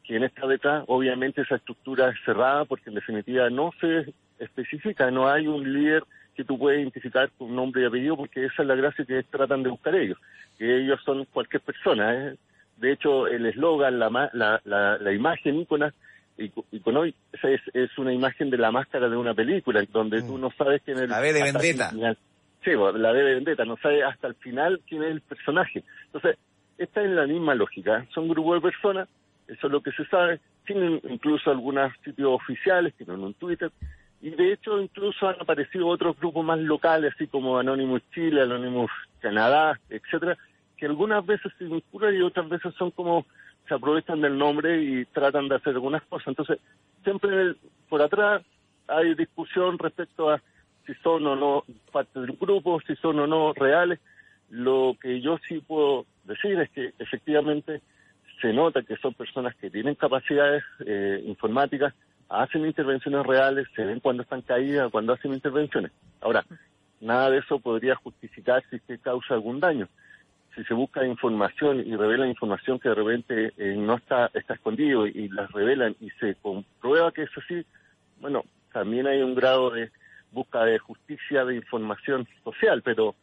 ¿quién 0.07 0.23
está 0.23 0.47
detrás? 0.47 0.83
Obviamente 0.87 1.41
esa 1.41 1.55
estructura 1.55 2.09
es 2.09 2.15
cerrada 2.25 2.65
porque 2.65 2.89
en 2.89 2.95
definitiva 2.95 3.49
no 3.49 3.71
se 3.79 4.13
especifica, 4.39 5.11
no 5.11 5.29
hay 5.29 5.47
un 5.47 5.71
líder 5.71 6.03
que 6.35 6.43
tú 6.43 6.57
puedes 6.57 6.79
identificar 6.79 7.29
con 7.37 7.55
nombre 7.55 7.81
y 7.81 7.85
apellido 7.85 8.15
porque 8.15 8.45
esa 8.45 8.61
es 8.61 8.67
la 8.67 8.75
gracia 8.75 9.05
que 9.05 9.23
tratan 9.23 9.63
de 9.63 9.69
buscar 9.69 9.95
ellos, 9.95 10.17
que 10.57 10.77
ellos 10.77 10.99
son 11.03 11.25
cualquier 11.25 11.61
persona. 11.61 12.13
¿eh? 12.15 12.35
De 12.77 12.91
hecho, 12.91 13.27
el 13.27 13.45
eslogan, 13.45 13.99
la, 13.99 14.29
la, 14.33 14.61
la, 14.63 14.97
la 14.97 15.13
imagen 15.13 15.59
ícona 15.59 15.93
y, 16.37 16.49
con 16.79 16.97
hoy 16.97 17.15
es, 17.33 17.61
es 17.73 17.97
una 17.97 18.13
imagen 18.13 18.49
de 18.49 18.57
la 18.57 18.71
máscara 18.71 19.09
de 19.09 19.17
una 19.17 19.33
película, 19.33 19.83
donde 19.91 20.21
tú 20.21 20.37
mm. 20.37 20.41
no 20.41 20.51
sabes 20.57 20.81
quién 20.85 20.99
es 20.99 21.09
La 21.09 21.19
B 21.19 21.33
de 21.33 21.43
Vendetta. 21.43 21.89
Sí, 22.63 22.71
la 22.73 23.11
B 23.11 23.23
de 23.23 23.35
Vendetta, 23.35 23.65
no 23.65 23.77
sabes 23.77 24.03
hasta 24.03 24.27
el 24.27 24.35
final 24.35 24.81
quién 24.87 25.03
es 25.03 25.11
el 25.11 25.21
personaje. 25.21 25.83
Entonces, 26.05 26.37
esta 26.77 27.01
es 27.01 27.09
la 27.09 27.25
misma 27.25 27.55
lógica. 27.55 28.05
Son 28.13 28.27
grupos 28.27 28.55
de 28.55 28.69
personas, 28.69 29.09
eso 29.47 29.67
es 29.67 29.73
lo 29.73 29.81
que 29.81 29.91
se 29.91 30.05
sabe. 30.05 30.39
Tienen 30.65 31.01
incluso 31.09 31.49
algunos 31.51 31.93
sitios 32.03 32.29
oficiales, 32.29 32.93
tienen 32.95 33.21
un 33.21 33.33
Twitter. 33.33 33.71
Y 34.21 34.31
de 34.31 34.53
hecho, 34.53 34.81
incluso 34.81 35.27
han 35.27 35.35
aparecido 35.39 35.87
otros 35.87 36.17
grupos 36.19 36.43
más 36.43 36.59
locales, 36.59 37.13
así 37.15 37.27
como 37.27 37.57
Anonymous 37.57 38.01
Chile, 38.13 38.41
Anonymous 38.41 38.91
Canadá, 39.19 39.79
etcétera, 39.89 40.37
que 40.75 40.85
algunas 40.85 41.25
veces 41.25 41.51
se 41.57 41.65
vinculan 41.65 42.15
y 42.15 42.21
otras 42.21 42.49
veces 42.49 42.73
son 42.75 42.91
como 42.91 43.25
se 43.67 43.73
aprovechan 43.73 44.21
del 44.21 44.37
nombre 44.37 44.81
y 44.81 45.05
tratan 45.05 45.47
de 45.49 45.55
hacer 45.55 45.73
algunas 45.73 46.01
cosas. 46.03 46.29
Entonces, 46.29 46.59
siempre 47.03 47.55
por 47.89 48.01
atrás 48.01 48.41
hay 48.87 49.13
discusión 49.15 49.77
respecto 49.77 50.29
a 50.29 50.41
si 50.85 50.93
son 50.95 51.25
o 51.27 51.35
no 51.35 51.63
parte 51.91 52.19
del 52.19 52.31
grupo, 52.33 52.79
si 52.87 52.95
son 52.95 53.19
o 53.19 53.27
no 53.27 53.53
reales. 53.53 53.99
Lo 54.49 54.95
que 55.01 55.19
yo 55.19 55.37
sí 55.47 55.59
puedo 55.59 56.05
decir 56.23 56.59
es 56.59 56.69
que 56.69 56.93
efectivamente 56.97 57.81
se 58.41 58.53
nota 58.53 58.83
que 58.83 58.97
son 58.97 59.13
personas 59.13 59.55
que 59.55 59.69
tienen 59.69 59.95
capacidades 59.95 60.63
eh, 60.85 61.23
informáticas, 61.25 61.93
hacen 62.29 62.65
intervenciones 62.65 63.25
reales, 63.25 63.67
se 63.75 63.85
ven 63.85 63.99
cuando 63.99 64.23
están 64.23 64.41
caídas, 64.41 64.91
cuando 64.91 65.13
hacen 65.13 65.33
intervenciones. 65.33 65.91
Ahora, 66.21 66.45
nada 66.99 67.29
de 67.29 67.39
eso 67.39 67.59
podría 67.59 67.95
justificar 67.95 68.63
si 68.69 68.79
que 68.81 68.97
causa 68.99 69.33
algún 69.33 69.59
daño 69.59 69.87
si 70.57 70.63
se 70.63 70.73
busca 70.73 71.05
información 71.05 71.83
y 71.85 71.95
revela 71.95 72.27
información 72.27 72.79
que 72.79 72.89
de 72.89 72.95
repente 72.95 73.53
eh, 73.57 73.75
no 73.77 73.95
está, 73.95 74.31
está 74.33 74.55
escondido 74.55 75.05
y, 75.05 75.29
las 75.29 75.51
revelan 75.51 75.95
y 76.01 76.09
se 76.19 76.33
comprueba 76.35 77.11
que 77.11 77.23
es 77.23 77.29
así, 77.37 77.63
bueno, 78.19 78.43
también 78.73 79.05
hay 79.05 79.21
un 79.21 79.35
grado 79.35 79.69
de 79.69 79.91
busca 80.31 80.65
de 80.65 80.79
justicia 80.79 81.45
de 81.45 81.55
información 81.55 82.27
social, 82.43 82.81
pero 82.81 83.13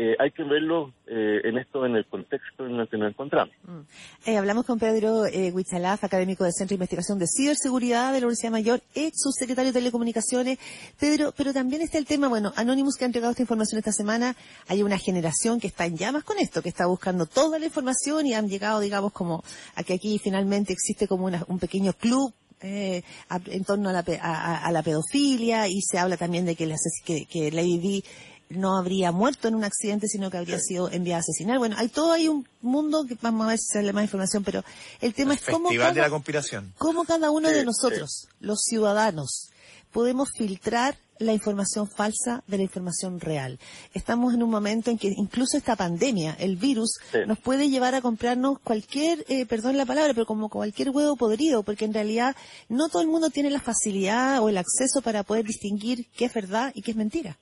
eh, 0.00 0.14
hay 0.20 0.30
que 0.30 0.44
verlo 0.44 0.92
eh, 1.08 1.40
en 1.42 1.58
esto, 1.58 1.84
en 1.84 1.96
el 1.96 2.06
contexto 2.06 2.66
en 2.66 2.76
el 2.76 2.88
que 2.88 2.96
nos 2.96 3.10
encontramos. 3.10 3.52
Mm. 3.64 4.36
hablamos 4.36 4.64
con 4.64 4.78
Pedro 4.78 5.22
Huichalaf, 5.22 6.04
académico 6.04 6.44
del 6.44 6.52
Centro 6.52 6.74
de 6.74 6.76
Investigación 6.76 7.18
de 7.18 7.26
Ciberseguridad 7.26 8.12
de 8.12 8.20
la 8.20 8.26
Universidad 8.26 8.52
Mayor, 8.52 8.80
ex 8.94 9.20
subsecretario 9.20 9.72
de 9.72 9.78
Telecomunicaciones. 9.80 10.58
Pedro, 11.00 11.34
pero 11.36 11.52
también 11.52 11.82
está 11.82 11.98
el 11.98 12.06
tema, 12.06 12.28
bueno, 12.28 12.52
Anonymous 12.54 12.94
que 12.96 13.04
ha 13.04 13.06
entregado 13.06 13.32
esta 13.32 13.42
información 13.42 13.78
esta 13.78 13.90
semana, 13.90 14.36
hay 14.68 14.84
una 14.84 14.98
generación 14.98 15.58
que 15.58 15.66
está 15.66 15.86
en 15.86 15.96
llamas 15.96 16.22
con 16.22 16.38
esto, 16.38 16.62
que 16.62 16.68
está 16.68 16.86
buscando 16.86 17.26
toda 17.26 17.58
la 17.58 17.64
información 17.64 18.24
y 18.24 18.34
han 18.34 18.48
llegado, 18.48 18.78
digamos, 18.78 19.12
como 19.12 19.42
a 19.74 19.82
que 19.82 19.94
aquí 19.94 20.20
finalmente 20.22 20.72
existe 20.72 21.08
como 21.08 21.26
un 21.26 21.58
pequeño 21.58 21.92
club 21.92 22.32
eh, 22.60 23.02
en 23.46 23.64
torno 23.64 23.88
a 23.88 23.92
la, 23.92 24.04
a, 24.20 24.72
la, 24.72 24.82
pedofilia 24.82 25.68
y 25.68 25.80
se 25.80 25.98
habla 25.98 26.16
también 26.16 26.44
de 26.44 26.56
que, 26.56 26.74
que, 27.04 27.26
que 27.26 27.52
Lady 27.52 27.78
Di 27.78 28.04
no 28.50 28.76
habría 28.76 29.12
muerto 29.12 29.48
en 29.48 29.54
un 29.54 29.64
accidente, 29.64 30.08
sino 30.08 30.30
que 30.30 30.38
habría 30.38 30.58
sido 30.58 30.90
enviada 30.90 31.18
a 31.18 31.20
asesinar. 31.20 31.58
Bueno, 31.58 31.76
hay 31.78 31.88
todo 31.88 32.12
hay 32.12 32.28
un 32.28 32.46
mundo 32.60 33.04
que 33.06 33.16
vamos 33.20 33.46
a 33.46 33.50
ver 33.50 33.58
si 33.58 33.72
sale 33.72 33.92
más 33.92 34.04
información, 34.04 34.44
pero 34.44 34.64
el 35.00 35.14
tema 35.14 35.34
es 35.34 35.42
cómo 35.42 35.70
cada, 35.70 35.92
de 35.92 36.00
la 36.00 36.10
conspiración. 36.10 36.72
cómo 36.78 37.04
cada 37.04 37.30
uno 37.30 37.50
de 37.50 37.64
nosotros, 37.64 38.28
los 38.40 38.60
ciudadanos, 38.62 39.50
podemos 39.92 40.30
filtrar 40.36 40.96
la 41.18 41.32
información 41.32 41.88
falsa 41.88 42.44
de 42.46 42.58
la 42.58 42.62
información 42.62 43.18
real. 43.20 43.58
Estamos 43.92 44.34
en 44.34 44.42
un 44.42 44.50
momento 44.50 44.90
en 44.90 44.98
que 44.98 45.08
incluso 45.08 45.56
esta 45.56 45.74
pandemia, 45.74 46.36
el 46.38 46.56
virus, 46.56 46.98
nos 47.26 47.38
puede 47.38 47.68
llevar 47.68 47.94
a 47.94 48.00
comprarnos 48.00 48.58
cualquier, 48.60 49.24
eh, 49.28 49.44
perdón 49.46 49.76
la 49.76 49.86
palabra, 49.86 50.14
pero 50.14 50.26
como 50.26 50.48
cualquier 50.48 50.90
huevo 50.90 51.16
podrido, 51.16 51.62
porque 51.62 51.84
en 51.84 51.94
realidad 51.94 52.36
no 52.68 52.88
todo 52.88 53.02
el 53.02 53.08
mundo 53.08 53.30
tiene 53.30 53.50
la 53.50 53.60
facilidad 53.60 54.40
o 54.42 54.48
el 54.48 54.58
acceso 54.58 55.02
para 55.02 55.24
poder 55.24 55.44
distinguir 55.44 56.06
qué 56.16 56.26
es 56.26 56.34
verdad 56.34 56.70
y 56.74 56.82
qué 56.82 56.92
es 56.92 56.96
mentira. 56.96 57.36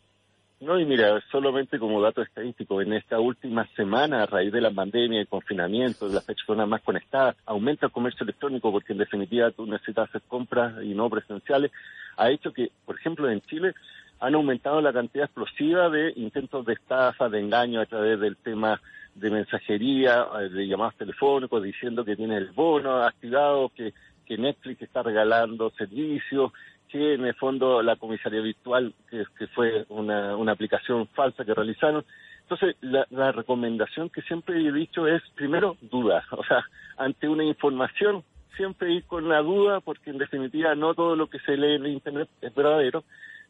No, 0.59 0.81
y 0.81 0.87
mira, 0.87 1.21
solamente 1.31 1.79
como 1.79 2.01
dato 2.01 2.23
estadístico, 2.23 2.81
en 2.81 2.95
esta 2.95 3.21
última 3.21 3.67
semana, 3.77 4.23
a 4.23 4.27
raíz 4.27 4.51
de 4.51 4.63
la 4.63 4.71
pandemia 4.71 5.21
y 5.21 5.27
confinamiento, 5.27 6.09
de 6.09 6.15
las 6.15 6.25
personas 6.25 6.67
más 6.67 6.81
conectadas, 6.81 7.37
aumenta 7.45 7.87
el 7.87 7.93
comercio 7.93 8.25
electrónico 8.25 8.73
porque 8.73 8.95
en 8.95 9.01
definitiva 9.01 9.51
tú 9.51 9.67
necesitas 9.67 10.09
hacer 10.09 10.23
compras 10.27 10.83
y 10.83 10.95
no 10.95 11.11
presenciales, 11.11 11.73
ha 12.17 12.31
hecho 12.31 12.55
que, 12.55 12.71
por 12.87 12.99
ejemplo, 12.99 13.29
en 13.31 13.43
Chile 13.43 13.75
han 14.19 14.35
aumentado 14.35 14.81
la 14.81 14.95
cantidad 14.95 15.27
explosiva 15.27 15.91
de 15.91 16.15
intentos 16.17 16.65
de 16.65 16.73
estafa, 16.73 17.29
de 17.29 17.41
engaño 17.41 17.83
a 17.83 17.87
través 17.87 18.19
del 18.19 18.39
tema 18.39 18.81
de 19.15 19.31
mensajería, 19.31 20.27
eh, 20.41 20.49
de 20.49 20.67
llamadas 20.67 20.97
telefónicos, 20.97 21.63
diciendo 21.63 22.03
que 22.03 22.17
tiene 22.17 22.39
el 22.39 22.53
bono 22.53 23.03
activado, 23.03 23.71
que, 23.75 23.93
que 24.25 24.39
Netflix 24.39 24.81
está 24.81 25.03
regalando 25.03 25.71
servicios, 25.71 26.53
que 26.89 27.15
en 27.15 27.25
el 27.25 27.35
fondo 27.35 27.83
la 27.83 27.97
comisaría 27.97 28.41
virtual, 28.41 28.95
que, 29.11 29.47
fue 29.49 29.85
una, 29.89 30.37
una 30.37 30.53
aplicación 30.53 31.07
falsa 31.09 31.45
que 31.45 31.55
realizaron. 31.55 32.05
Entonces, 32.43 32.77
la, 32.81 33.07
la 33.11 33.33
recomendación 33.33 34.09
que 34.09 34.23
siempre 34.23 34.57
he 34.61 34.73
dicho 34.73 35.07
es, 35.07 35.23
primero, 35.35 35.77
dudas. 35.81 36.25
O 36.33 36.45
sea, 36.45 36.65
ante 36.97 37.29
una 37.29 37.45
información, 37.45 38.25
siempre 38.57 38.93
ir 38.93 39.05
con 39.05 39.29
la 39.29 39.43
duda, 39.43 39.81
porque 39.81 40.11
en 40.11 40.19
definitiva 40.19 40.75
no 40.75 40.95
todo 40.95 41.17
lo 41.17 41.29
que 41.29 41.39
se 41.41 41.57
lee 41.57 41.75
en 41.75 41.87
Internet 41.87 42.29
es 42.41 42.55
verdadero. 42.55 43.05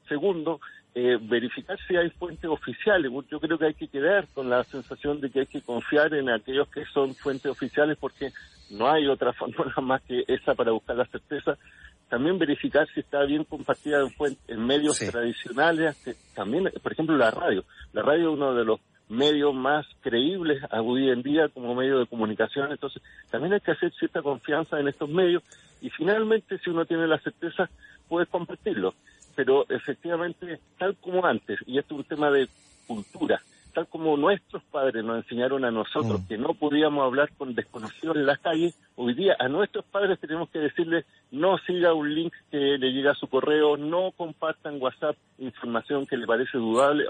Segundo, 0.09 0.61
eh, 0.95 1.19
verificar 1.21 1.79
si 1.87 1.95
hay 1.95 2.09
fuentes 2.09 2.49
oficiales. 2.49 3.13
Yo 3.31 3.39
creo 3.39 3.59
que 3.59 3.67
hay 3.67 3.75
que 3.75 3.89
quedar 3.89 4.27
con 4.29 4.49
la 4.49 4.65
sensación 4.65 5.21
de 5.21 5.31
que 5.31 5.41
hay 5.41 5.47
que 5.47 5.61
confiar 5.61 6.15
en 6.15 6.31
aquellos 6.31 6.69
que 6.69 6.87
son 6.87 7.15
fuentes 7.15 7.53
oficiales 7.53 7.99
porque 8.01 8.33
no 8.71 8.89
hay 8.89 9.07
otra 9.07 9.33
fórmula 9.35 9.75
más 9.83 10.01
que 10.03 10.25
esa 10.27 10.55
para 10.55 10.73
buscar 10.73 10.97
la 10.97 11.05
certeza 11.05 11.59
también 12.09 12.39
verificar 12.39 12.87
si 12.95 13.01
está 13.01 13.25
bien 13.25 13.45
compartida 13.45 14.01
en, 14.01 14.39
en 14.49 14.67
medios 14.67 14.99
tradicionales, 14.99 15.97
también, 16.35 16.71
por 16.83 16.93
ejemplo, 16.93 17.17
la 17.17 17.31
radio. 17.31 17.65
La 17.93 18.03
radio 18.03 18.31
es 18.31 18.37
uno 18.37 18.55
de 18.55 18.65
los 18.65 18.81
medios 19.09 19.55
más 19.55 19.87
creíbles 20.01 20.63
hoy 20.73 21.11
en 21.11 21.23
día 21.23 21.49
como 21.49 21.75
medio 21.75 21.99
de 21.99 22.07
comunicación, 22.07 22.73
entonces 22.73 23.03
también 23.31 23.53
hay 23.53 23.61
que 23.61 23.71
hacer 23.71 23.93
cierta 23.95 24.23
confianza 24.23 24.81
en 24.81 24.89
estos 24.89 25.09
medios 25.09 25.43
y 25.81 25.91
finalmente 25.91 26.59
si 26.59 26.71
uno 26.71 26.85
tiene 26.87 27.07
la 27.07 27.19
certeza 27.21 27.69
puede 28.09 28.27
compartirlo, 28.27 28.95
pero 29.35 29.65
efectivamente 29.69 30.59
tal 30.79 30.97
como 30.97 31.25
antes, 31.25 31.59
y 31.67 31.79
esto 31.79 31.95
es 31.95 31.99
un 31.99 32.05
tema 32.05 32.31
de 32.31 32.49
cultura, 32.87 33.41
tal 33.77 33.87
como 33.89 34.17
nuestros 34.17 34.63
padres 34.73 35.05
nos 35.05 35.23
enseñaron 35.23 35.63
a 35.67 35.71
nosotros 35.71 36.23
mm. 36.23 36.29
que 36.29 36.39
no 36.39 36.55
podíamos 36.55 37.05
hablar 37.05 37.31
con 37.37 37.55
desconocidos 37.55 38.17
en 38.17 38.25
las 38.25 38.39
calles, 38.39 38.75
hoy 38.95 39.13
día 39.13 39.37
a 39.39 39.49
nuestros 39.49 39.85
padres 39.85 40.19
tenemos 40.19 40.49
que 40.49 40.61
decirles 40.61 41.05
no 41.31 41.59
siga 41.59 41.93
un 41.93 42.15
link 42.15 42.33
que 42.51 42.57
le 42.57 42.91
llega 42.91 43.11
a 43.11 43.15
su 43.15 43.27
correo, 43.27 43.77
no 43.77 44.13
compartan 44.17 44.81
WhatsApp 44.81 45.15
información 45.37 46.07
que 46.07 46.17
le 46.17 46.27
parece 46.27 46.57
dudable. 46.57 47.05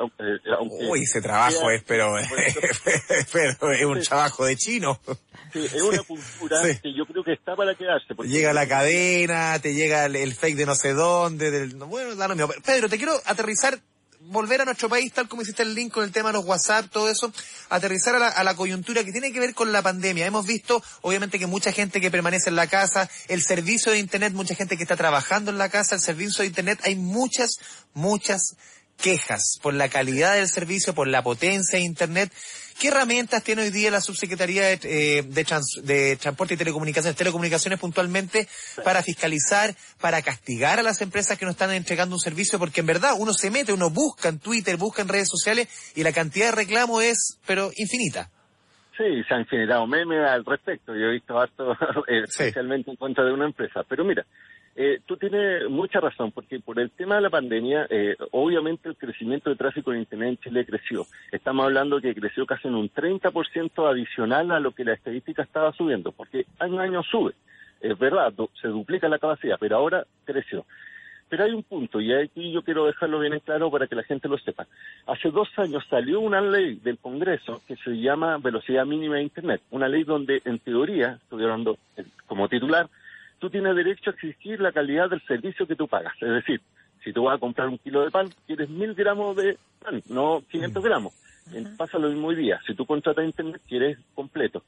Aunque, 0.59 0.89
Uy, 0.91 1.03
ese 1.03 1.23
trabajo 1.23 1.71
es, 1.71 1.85
pero, 1.87 2.19
es 2.19 3.85
un 3.85 4.01
trabajo 4.01 4.45
de 4.45 4.57
chino. 4.57 4.99
Sí, 5.53 5.61
es 5.61 5.81
una 5.81 6.03
cultura 6.09 6.61
que 6.83 6.93
yo 6.93 7.07
creo 7.07 7.23
que 7.23 7.35
está 7.35 7.55
para 7.55 7.77
quedarse. 7.77 8.13
Llega 8.25 8.53
la 8.53 8.67
cadena, 8.67 9.57
te 9.61 9.73
llega 9.73 10.07
el, 10.07 10.33
fake 10.35 10.57
de 10.57 10.67
no 10.67 10.75
sé 10.75 10.95
dónde, 10.95 11.53
del, 11.53 11.77
bueno, 11.77 12.49
Pedro, 12.65 12.89
te 12.89 12.97
quiero 12.97 13.13
aterrizar 13.25 13.79
volver 14.29 14.61
a 14.61 14.65
nuestro 14.65 14.89
país, 14.89 15.13
tal 15.13 15.29
como 15.29 15.43
hiciste 15.43 15.63
el 15.63 15.75
link 15.75 15.93
con 15.93 16.05
el 16.05 16.13
tema 16.13 16.31
de 16.31 16.35
los 16.35 16.45
WhatsApp, 16.45 16.91
todo 16.91 17.11
eso, 17.11 17.33
aterrizar 17.69 18.15
a 18.17 18.19
la, 18.19 18.29
a 18.29 18.45
la, 18.45 18.55
coyuntura 18.55 19.05
que 19.05 19.13
tiene 19.13 19.33
que 19.33 19.41
ver 19.41 19.55
con 19.55 19.73
la 19.73 19.83
pandemia. 19.83 20.27
Hemos 20.27 20.47
visto, 20.47 20.83
obviamente, 21.03 21.39
que 21.39 21.47
mucha 21.47 21.73
gente 21.73 22.01
que 22.01 22.11
permanece 22.11 22.51
en 22.51 22.57
la 22.57 22.67
casa, 22.67 23.09
el 23.29 23.43
servicio 23.43 23.93
de 23.93 23.99
Internet, 23.99 24.33
mucha 24.33 24.55
gente 24.55 24.77
que 24.77 24.83
está 24.83 24.97
trabajando 24.97 25.51
en 25.51 25.59
la 25.59 25.69
casa, 25.69 25.95
el 25.95 26.01
servicio 26.01 26.43
de 26.43 26.49
Internet, 26.49 26.81
hay 26.85 26.97
muchas, 26.97 27.59
muchas 27.95 28.57
quejas 28.97 29.59
por 29.63 29.75
la 29.75 29.89
calidad 29.89 30.35
del 30.35 30.49
servicio, 30.49 30.95
por 30.95 31.09
la 31.09 31.23
potencia 31.23 31.79
de 31.79 31.85
Internet. 31.85 32.33
¿Qué 32.81 32.89
herramientas 32.89 33.43
tiene 33.43 33.63
hoy 33.63 33.71
día 33.71 33.91
la 33.91 34.03
Subsecretaría 34.03 34.67
de, 34.67 34.79
eh, 34.83 35.23
de, 35.23 36.17
Transporte 36.17 36.55
y 36.55 36.57
Telecomunicaciones, 36.59 37.17
Telecomunicaciones 37.17 37.79
puntualmente, 37.79 38.49
para 38.85 39.03
fiscalizar, 39.03 39.75
para 39.99 40.21
castigar 40.21 40.79
a 40.79 40.83
las 40.83 41.01
empresas 41.01 41.39
que 41.39 41.47
no 41.47 41.53
están 41.53 41.73
entregando 41.73 42.15
un 42.15 42.21
servicio? 42.21 42.59
Porque 42.59 42.81
en 42.81 42.87
verdad 42.87 43.13
uno 43.19 43.33
se 43.33 43.51
mete, 43.51 43.73
uno 43.73 43.89
busca 43.89 44.29
en 44.29 44.39
Twitter, 44.39 44.77
busca 44.77 45.01
en 45.01 45.09
redes 45.09 45.29
sociales 45.29 45.69
y 45.95 46.03
la 46.03 46.13
cantidad 46.13 46.47
de 46.47 46.53
reclamos 46.53 47.03
es, 47.03 47.39
pero 47.47 47.71
infinita. 47.77 48.31
Sí, 48.97 49.23
se 49.29 49.35
han 49.35 49.47
generado 49.47 49.87
memes 49.87 50.27
al 50.27 50.45
respecto. 50.45 50.95
Yo 50.95 51.07
he 51.07 51.13
visto 51.13 51.39
harto, 51.39 51.77
especialmente 52.07 52.91
en 52.91 52.97
contra 52.97 53.25
de 53.25 53.33
una 53.33 53.47
empresa. 53.47 53.85
Pero 53.89 54.05
mira, 54.05 54.25
eh, 54.79 55.01
tú 55.07 55.17
tienes 55.17 55.71
mucha 55.71 56.01
razón, 56.01 56.33
porque 56.33 56.61
por 56.61 56.79
el 56.79 56.91
tema 56.91 57.15
de 57.15 57.23
la 57.23 57.31
pandemia, 57.31 57.87
eh, 57.89 58.15
obviamente 58.33 58.91
el 58.91 58.97
crecimiento 58.97 59.49
de 59.49 59.57
tráfico 59.57 59.91
en 59.91 60.01
Internet 60.01 60.29
en 60.29 60.37
Chile 60.37 60.67
creció. 60.67 61.07
Estamos 61.33 61.65
hablando 61.65 61.99
que 61.99 62.15
creció 62.15 62.45
casi 62.45 62.69
en 62.69 62.75
un 62.75 62.91
30% 62.91 63.91
adicional 63.91 64.51
a 64.51 64.61
lo 64.61 64.73
que 64.73 64.85
la 64.85 64.93
estadística 64.93 65.43
estaba 65.43 65.73
subiendo, 65.73 66.13
porque 66.13 66.45
año 66.59 66.79
a 66.81 66.83
año 66.83 67.03
sube. 67.03 67.33
Es 67.81 67.99
verdad, 67.99 68.35
se 68.61 68.69
duplica 68.69 69.09
la 69.09 69.19
capacidad, 69.19 69.57
pero 69.59 69.77
ahora 69.77 70.07
creció. 70.27 70.67
Pero 71.31 71.45
hay 71.45 71.53
un 71.53 71.63
punto, 71.63 71.99
y 71.99 72.13
aquí 72.13 72.53
yo 72.53 72.63
quiero 72.63 72.85
dejarlo 72.85 73.19
bien 73.19 73.33
en 73.33 73.41
claro 73.41 73.71
para 73.71 73.87
que 73.87 73.97
la 73.97 74.05
gente 74.05 74.29
lo 74.29 74.37
sepa. 74.37 74.67
Hace 75.07 75.31
dos 75.31 75.49
años 75.57 75.85
salió 75.89 76.21
una 76.21 76.43
ley 76.43 76.77
del 76.77 76.99
Congreso 76.99 77.63
que 77.67 77.77
se 77.77 77.93
llama 77.93 78.37
Velocidad 78.37 78.85
Mínima 78.85 79.17
de 79.17 79.23
Internet, 79.23 79.63
una 79.71 79.89
ley 79.89 80.05
donde, 80.05 80.43
en 80.45 80.59
teoría, 80.59 81.19
estoy 81.23 81.43
hablando 81.45 81.79
como 82.27 82.49
titular, 82.49 82.89
tú 83.39 83.51
tienes 83.51 83.75
derecho 83.75 84.11
a 84.11 84.13
exigir 84.15 84.61
la 84.61 84.73
calidad 84.73 85.11
del 85.11 85.23
servicio 85.23 85.67
que 85.67 85.77
tú 85.77 85.89
pagas. 85.89 86.15
Es 86.21 86.31
decir, 86.31 86.61
si 87.05 87.13
tú 87.13 87.25
vas 87.25 87.37
a 87.37 87.41
comprar 87.41 87.69
un 87.69 87.79
kilo 87.79 88.05
de 88.05 88.11
pan, 88.11 88.29
quieres 88.47 88.69
mil 88.69 88.95
gramos 88.95 89.37
de 89.37 89.57
pan, 89.83 90.03
no 90.09 90.43
500 90.51 90.83
mm. 90.83 90.87
gramos. 90.87 91.15
Pasa 91.77 91.99
lo 91.99 92.09
mismo 92.09 92.29
hoy 92.29 92.37
día. 92.37 92.61
Si 92.67 92.75
tú 92.75 92.85
contratas 92.85 93.25
internet, 93.25 93.61
quieres 93.69 93.99
completo. 94.15 94.65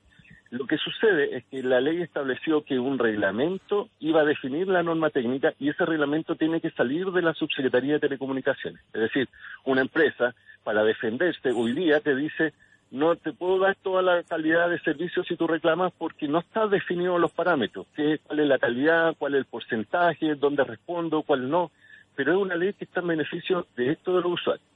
Lo 0.51 0.67
que 0.67 0.79
sucede 0.79 1.37
es 1.37 1.45
que 1.47 1.63
la 1.63 1.81
ley 1.81 2.01
estableció 2.01 2.63
que 2.63 2.79
un 2.79 2.99
reglamento 2.99 3.89
iba 3.99 4.23
a 4.23 4.25
definir 4.25 4.67
la 4.69 4.83
norma 4.83 5.11
técnica 5.11 5.53
y 5.59 5.69
ese 5.69 5.85
reglamento 5.85 6.37
tiene 6.37 6.61
que 6.61 6.71
salir 6.71 7.11
de 7.11 7.21
la 7.21 7.35
Subsecretaría 7.35 7.95
de 7.95 8.01
Telecomunicaciones. 8.01 8.81
Es 8.95 9.01
decir, 9.01 9.29
una 9.65 9.83
empresa, 9.83 10.35
para 10.65 10.85
defenderse, 10.85 11.51
hoy 11.51 11.73
día 11.73 12.01
te 12.01 12.15
dice, 12.15 12.55
no 12.91 13.17
te 13.17 13.33
puedo 13.33 13.59
dar 13.59 13.77
toda 13.77 14.03
la 14.03 14.23
calidad 14.23 14.71
de 14.71 14.79
servicio 14.81 15.23
si 15.25 15.37
tú 15.37 15.47
reclamas 15.47 15.93
porque 15.99 16.27
no 16.27 16.39
está 16.39 16.67
definido 16.67 17.19
los 17.19 17.33
parámetros, 17.33 17.87
qué, 17.95 18.19
cuál 18.23 18.41
es 18.41 18.47
la 18.47 18.59
calidad, 18.59 19.15
cuál 19.19 19.35
es 19.35 19.41
el 19.41 19.45
porcentaje, 19.45 20.35
dónde 20.37 20.65
respondo, 20.65 21.23
cuál 21.23 21.49
no, 21.51 21.71
pero 22.15 22.33
es 22.33 22.39
una 22.39 22.57
ley 22.57 22.73
que 22.73 22.85
está 22.85 23.01
en 23.01 23.09
beneficio 23.09 23.67
de 23.77 23.93
esto 23.93 24.17
de 24.17 24.23
los 24.23 24.33
usuarios. 24.33 24.67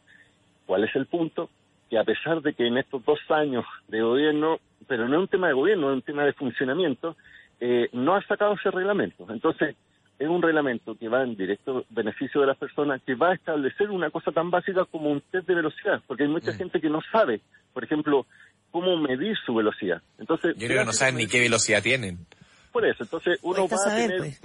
¿Cuál 0.66 0.85
es 0.85 0.95
el 0.95 1.07
punto? 1.07 1.50
Que 1.88 1.99
a 1.99 2.04
pesar 2.04 2.42
de 2.42 2.54
que 2.54 2.66
en 2.66 2.76
estos 2.78 3.04
dos 3.04 3.19
años 3.31 3.64
de 3.88 4.02
gobierno, 4.02 4.61
pero 4.87 5.09
no 5.09 5.16
es 5.16 5.21
un 5.23 5.28
tema 5.28 5.49
de 5.49 5.54
gobierno, 5.54 5.90
es 5.90 5.95
un 5.95 6.02
tema 6.02 6.25
de 6.25 6.33
funcionamiento, 6.35 7.16
eh, 7.61 7.88
no 7.92 8.14
ha 8.14 8.23
sacado 8.23 8.54
ese 8.54 8.71
reglamento. 8.71 9.26
Entonces, 9.31 9.76
es 10.19 10.28
un 10.28 10.42
reglamento 10.42 10.95
que 10.95 11.09
va 11.09 11.23
en 11.23 11.37
directo 11.37 11.85
beneficio 11.90 12.40
de 12.40 12.47
las 12.47 12.57
personas, 12.57 13.00
que 13.04 13.14
va 13.14 13.31
a 13.31 13.35
establecer 13.35 13.90
una 13.90 14.11
cosa 14.11 14.31
tan 14.31 14.50
básica 14.50 14.85
como 14.85 15.11
un 15.11 15.21
test 15.21 15.47
de 15.49 15.54
velocidad, 15.54 16.00
porque 16.07 16.25
hay 16.25 16.28
mucha 16.28 16.52
mm. 16.52 16.57
gente 16.57 16.81
que 16.81 16.88
no 16.88 17.00
sabe, 17.11 17.40
por 17.73 17.85
ejemplo, 17.85 18.26
cómo 18.71 18.97
medir 18.97 19.37
su 19.45 19.54
velocidad. 19.54 20.02
Entonces, 20.19 20.57
yo 20.57 20.66
creo 20.66 20.81
que 20.81 20.87
no 20.87 20.92
saben 20.92 21.16
ni 21.16 21.26
qué 21.26 21.40
velocidad 21.40 21.83
tienen. 21.83 22.26
Por 22.73 22.87
eso, 22.87 23.02
entonces 23.02 23.38
uno 23.42 23.69
va 23.69 23.76
a 23.76 23.95
tener 23.95 24.19
pues. 24.19 24.40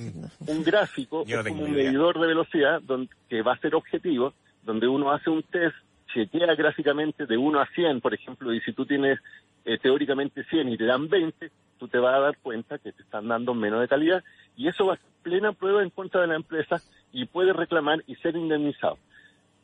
un 0.47 0.63
gráfico 0.63 1.23
como 1.47 1.63
un 1.63 1.71
medidor 1.71 2.19
de 2.19 2.27
velocidad 2.27 2.81
donde, 2.81 3.09
que 3.29 3.41
va 3.41 3.53
a 3.53 3.57
ser 3.59 3.73
objetivo, 3.73 4.33
donde 4.63 4.87
uno 4.87 5.13
hace 5.13 5.29
un 5.29 5.43
test 5.43 5.75
chequea 6.13 6.55
gráficamente 6.55 7.25
de 7.25 7.37
1 7.37 7.59
a 7.59 7.65
100, 7.67 8.01
por 8.01 8.13
ejemplo, 8.13 8.53
y 8.53 8.61
si 8.61 8.73
tú 8.73 8.85
tienes 8.85 9.19
eh, 9.65 9.77
teóricamente 9.77 10.43
100 10.43 10.69
y 10.69 10.77
te 10.77 10.85
dan 10.85 11.07
20, 11.07 11.51
tú 11.77 11.87
te 11.87 11.99
vas 11.99 12.15
a 12.15 12.19
dar 12.19 12.37
cuenta 12.37 12.77
que 12.77 12.91
te 12.91 13.03
están 13.03 13.27
dando 13.27 13.53
menos 13.53 13.81
de 13.81 13.87
calidad 13.87 14.23
y 14.55 14.67
eso 14.67 14.85
va 14.85 14.93
a 14.93 14.97
ser 14.97 15.05
plena 15.23 15.53
prueba 15.53 15.83
en 15.83 15.89
contra 15.89 16.21
de 16.21 16.27
la 16.27 16.35
empresa 16.35 16.81
y 17.11 17.25
puede 17.25 17.53
reclamar 17.53 18.03
y 18.07 18.15
ser 18.15 18.35
indemnizado. 18.35 18.97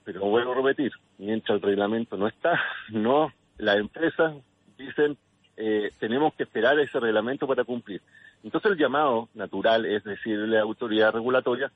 Pero 0.03 0.21
vuelvo 0.21 0.51
a 0.51 0.55
repetir, 0.55 0.91
mientras 1.17 1.55
el 1.55 1.61
reglamento 1.61 2.17
no 2.17 2.27
está, 2.27 2.61
no, 2.89 3.31
las 3.57 3.77
empresas 3.77 4.35
dicen 4.77 5.17
eh, 5.55 5.91
tenemos 5.99 6.33
que 6.33 6.43
esperar 6.43 6.79
ese 6.79 6.99
reglamento 6.99 7.47
para 7.47 7.63
cumplir. 7.63 8.01
Entonces 8.43 8.71
el 8.71 8.77
llamado 8.77 9.29
natural 9.33 9.85
es 9.85 10.03
decirle 10.03 10.57
a 10.57 10.59
la 10.59 10.61
autoridad 10.61 11.13
regulatoria, 11.13 11.71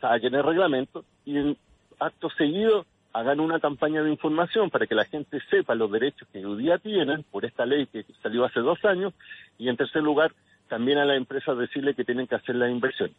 saquen 0.00 0.34
el 0.34 0.42
reglamento 0.42 1.04
y 1.24 1.56
acto 1.98 2.30
seguido 2.30 2.86
hagan 3.12 3.40
una 3.40 3.60
campaña 3.60 4.02
de 4.02 4.10
información 4.10 4.70
para 4.70 4.86
que 4.86 4.94
la 4.94 5.04
gente 5.04 5.38
sepa 5.50 5.74
los 5.74 5.90
derechos 5.90 6.28
que 6.32 6.44
hoy 6.44 6.62
día 6.62 6.78
tienen 6.78 7.24
por 7.30 7.44
esta 7.44 7.66
ley 7.66 7.86
que 7.86 8.04
salió 8.22 8.44
hace 8.44 8.60
dos 8.60 8.84
años 8.84 9.12
y 9.58 9.68
en 9.68 9.76
tercer 9.76 10.02
lugar 10.02 10.32
también 10.68 10.98
a 10.98 11.04
las 11.04 11.16
empresas 11.16 11.58
decirle 11.58 11.94
que 11.94 12.04
tienen 12.04 12.26
que 12.26 12.34
hacer 12.34 12.56
la 12.56 12.70
inversión. 12.70 13.10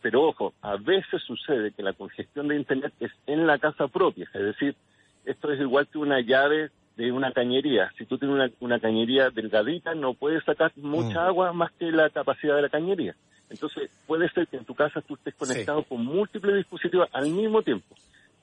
Pero 0.00 0.22
ojo, 0.22 0.54
a 0.62 0.76
veces 0.76 1.22
sucede 1.22 1.72
que 1.72 1.82
la 1.82 1.92
congestión 1.92 2.48
de 2.48 2.56
Internet 2.56 2.92
es 3.00 3.10
en 3.26 3.46
la 3.46 3.58
casa 3.58 3.88
propia, 3.88 4.28
es 4.32 4.42
decir, 4.42 4.74
esto 5.24 5.52
es 5.52 5.60
igual 5.60 5.88
que 5.88 5.98
una 5.98 6.20
llave 6.20 6.70
de 6.96 7.12
una 7.12 7.32
cañería. 7.32 7.92
Si 7.98 8.06
tú 8.06 8.16
tienes 8.16 8.52
una, 8.60 8.80
cañería 8.80 9.30
delgadita, 9.30 9.94
no 9.94 10.14
puedes 10.14 10.42
sacar 10.44 10.72
mucha 10.76 11.24
mm. 11.24 11.26
agua 11.26 11.52
más 11.52 11.72
que 11.72 11.90
la 11.90 12.08
capacidad 12.10 12.56
de 12.56 12.62
la 12.62 12.68
cañería. 12.68 13.14
Entonces, 13.50 13.90
puede 14.06 14.28
ser 14.30 14.46
que 14.48 14.56
en 14.56 14.64
tu 14.64 14.74
casa 14.74 15.02
tú 15.02 15.14
estés 15.14 15.34
conectado 15.34 15.82
con 15.82 16.04
múltiples 16.04 16.56
dispositivos 16.56 17.08
al 17.12 17.30
mismo 17.30 17.62
tiempo. 17.62 17.94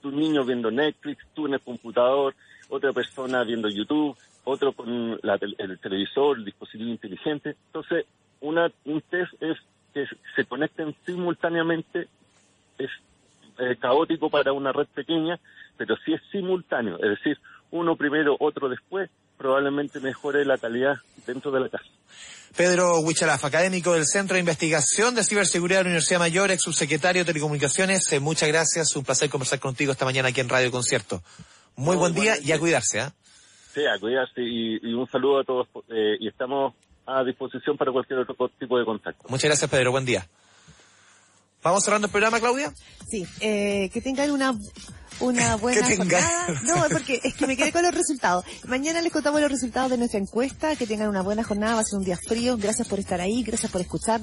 Tu 0.04 0.12
niño 0.12 0.44
viendo 0.44 0.70
Netflix, 0.70 1.26
tú 1.34 1.48
en 1.48 1.56
el 1.56 1.62
computador, 1.62 2.36
otra 2.70 2.94
persona 2.94 3.44
viendo 3.44 3.70
YouTube, 3.70 4.16
otro 4.44 4.74
con 4.74 5.20
el 5.24 5.80
televisor, 5.80 6.38
el 6.38 6.46
dispositivo 6.46 6.90
inteligente. 6.90 7.56
Entonces, 7.68 8.06
una, 8.42 8.72
un 8.86 9.02
test 9.02 9.34
es 9.42 9.58
que 9.94 10.06
se 10.36 10.46
conecten 10.46 10.94
simultáneamente, 11.06 12.08
es 12.78 12.92
caótico 13.80 14.30
para 14.30 14.52
una 14.52 14.72
red 14.72 14.88
pequeña, 14.94 15.40
pero 15.78 15.96
si 15.98 16.14
es 16.14 16.22
simultáneo, 16.32 16.96
es 16.98 17.10
decir, 17.10 17.40
uno 17.72 17.96
primero, 17.96 18.36
otro 18.40 18.70
después, 18.70 19.10
probablemente 19.44 20.00
mejore 20.00 20.46
la 20.46 20.58
calidad 20.58 20.96
dentro 21.28 21.52
de 21.52 21.60
la 21.60 21.68
casa. 21.68 21.84
Pedro 22.56 23.02
Huichalaf, 23.02 23.44
académico 23.44 23.94
del 23.94 24.06
Centro 24.06 24.36
de 24.36 24.40
Investigación 24.40 25.16
de 25.16 25.24
Ciberseguridad 25.26 25.80
de 25.80 25.84
la 25.84 25.90
Universidad 25.90 26.20
Mayor, 26.20 26.50
ex 26.52 26.62
subsecretario 26.62 27.24
de 27.24 27.26
Telecomunicaciones, 27.26 28.10
eh, 28.14 28.22
muchas 28.22 28.48
gracias, 28.48 28.96
un 28.96 29.04
placer 29.04 29.30
conversar 29.30 29.60
contigo 29.60 29.92
esta 29.92 30.06
mañana 30.06 30.30
aquí 30.30 30.40
en 30.40 30.48
Radio 30.48 30.72
Concierto. 30.72 31.22
Muy 31.76 31.98
buen 31.98 32.14
día 32.14 32.36
y 32.42 32.54
a 32.54 32.60
cuidarse. 32.60 33.00
¿eh? 33.00 33.10
Sí, 33.74 33.82
a 33.86 34.00
cuidarse 34.00 34.42
y, 34.42 34.94
un 34.94 35.10
saludo 35.12 35.42
a 35.42 35.44
todos 35.44 35.68
eh, 35.90 36.16
y 36.22 36.30
estamos 36.30 36.74
a 37.06 37.22
disposición 37.26 37.76
para 37.76 37.92
cualquier 37.92 38.20
otro 38.20 38.50
tipo 38.58 38.80
de 38.80 38.86
contacto. 38.86 39.26
Muchas 39.28 39.50
gracias, 39.50 39.70
Pedro. 39.70 39.92
Buen 39.92 40.06
día. 40.06 40.26
¿Vamos 41.64 41.84
cerrando 41.84 42.08
el 42.08 42.12
programa, 42.12 42.40
Claudia? 42.40 42.74
Sí, 43.10 43.26
eh, 43.40 43.90
que 43.94 44.02
tengan 44.02 44.32
una 44.32 44.58
una 45.20 45.56
buena 45.58 45.86
jornada. 45.96 46.48
No, 46.64 46.76
porque 46.92 47.22
es 47.24 47.34
que 47.36 47.48
me 47.48 47.56
quedé 47.56 47.72
con 47.72 47.84
los 47.84 47.94
resultados. 47.94 48.46
Mañana 48.68 49.02
les 49.02 49.12
contamos 49.12 49.42
los 49.42 49.52
resultados 49.52 49.92
de 49.92 49.98
nuestra 49.98 50.20
encuesta. 50.20 50.76
Que 50.76 50.88
tengan 50.88 51.10
una 51.10 51.22
buena 51.22 51.44
jornada. 51.44 51.76
Va 51.76 51.82
a 51.82 51.84
ser 51.84 52.00
un 52.00 52.06
día 52.06 52.18
frío. 52.18 52.58
Gracias 52.58 52.88
por 52.88 53.00
estar 53.00 53.22
ahí. 53.22 53.44
Gracias 53.44 53.72
por 53.72 53.82
escucharnos. 53.82 54.22